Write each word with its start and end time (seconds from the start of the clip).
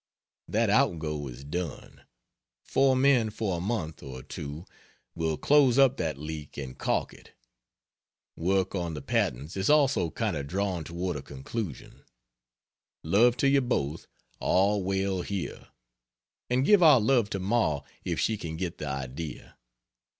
That 0.47 0.71
outgo 0.71 1.27
is 1.27 1.43
done; 1.43 2.01
4 2.63 2.95
men 2.95 3.29
for 3.29 3.55
a 3.57 3.61
month 3.61 4.01
or 4.01 4.23
two 4.23 4.65
will 5.13 5.37
close 5.37 5.77
up 5.77 5.97
that 5.97 6.17
leak 6.17 6.57
and 6.57 6.75
caulk 6.75 7.13
it. 7.13 7.33
Work 8.35 8.73
on 8.73 8.95
the 8.95 9.03
patents 9.03 9.55
is 9.55 9.69
also 9.69 10.09
kind 10.09 10.35
of 10.35 10.47
drawing 10.47 10.85
toward 10.85 11.17
a 11.17 11.21
conclusion. 11.21 12.03
Love 13.03 13.37
to 13.37 13.47
you 13.47 13.61
both. 13.61 14.07
All 14.39 14.83
well 14.83 15.21
here. 15.21 15.67
And 16.49 16.65
give 16.65 16.81
our 16.81 16.99
love 16.99 17.29
to 17.29 17.39
Ma 17.39 17.83
if 18.03 18.19
she 18.19 18.37
can 18.37 18.57
get 18.57 18.79
the 18.79 18.87
idea. 18.87 19.55